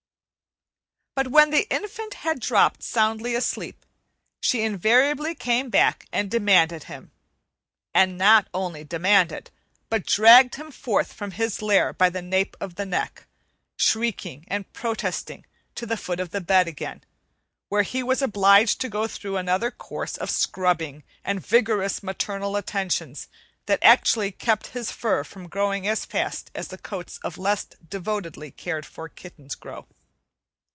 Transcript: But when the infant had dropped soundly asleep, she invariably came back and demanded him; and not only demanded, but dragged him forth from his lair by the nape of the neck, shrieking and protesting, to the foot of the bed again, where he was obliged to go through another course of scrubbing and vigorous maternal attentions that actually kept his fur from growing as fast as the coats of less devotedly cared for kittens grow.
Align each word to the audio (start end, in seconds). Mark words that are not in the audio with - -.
But 1.13 1.27
when 1.29 1.51
the 1.51 1.69
infant 1.71 2.15
had 2.15 2.39
dropped 2.39 2.81
soundly 2.81 3.35
asleep, 3.35 3.85
she 4.39 4.63
invariably 4.63 5.35
came 5.35 5.69
back 5.69 6.07
and 6.11 6.31
demanded 6.31 6.85
him; 6.85 7.11
and 7.93 8.17
not 8.17 8.47
only 8.55 8.83
demanded, 8.83 9.51
but 9.87 10.07
dragged 10.07 10.55
him 10.55 10.71
forth 10.71 11.13
from 11.13 11.31
his 11.31 11.61
lair 11.61 11.93
by 11.93 12.09
the 12.09 12.23
nape 12.23 12.57
of 12.59 12.73
the 12.73 12.87
neck, 12.87 13.27
shrieking 13.77 14.45
and 14.47 14.71
protesting, 14.73 15.45
to 15.75 15.85
the 15.85 15.97
foot 15.97 16.19
of 16.19 16.31
the 16.31 16.41
bed 16.41 16.67
again, 16.67 17.03
where 17.69 17.83
he 17.83 18.01
was 18.01 18.23
obliged 18.23 18.81
to 18.81 18.89
go 18.89 19.05
through 19.05 19.37
another 19.37 19.69
course 19.69 20.17
of 20.17 20.31
scrubbing 20.31 21.03
and 21.23 21.45
vigorous 21.45 22.01
maternal 22.01 22.55
attentions 22.55 23.27
that 23.67 23.83
actually 23.83 24.31
kept 24.31 24.67
his 24.67 24.89
fur 24.91 25.23
from 25.23 25.47
growing 25.49 25.85
as 25.87 26.03
fast 26.03 26.49
as 26.55 26.69
the 26.69 26.79
coats 26.79 27.19
of 27.21 27.37
less 27.37 27.65
devotedly 27.87 28.49
cared 28.49 28.87
for 28.87 29.07
kittens 29.07 29.53
grow. 29.53 29.85